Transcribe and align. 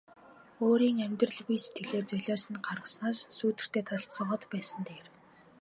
Өөрийн 0.65 0.97
амьдрал 1.05 1.39
бие 1.47 1.61
сэтгэлээ 1.63 2.03
золиосонд 2.09 2.57
гаргаснаас 2.67 3.19
сүүдэртэй 3.37 3.83
талд 3.87 4.09
суугаад 4.15 4.43
байсан 4.53 4.77
нь 4.81 4.85
дээр. 4.89 5.05